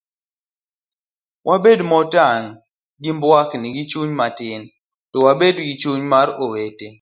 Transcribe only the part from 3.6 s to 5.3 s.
gi chuny matin to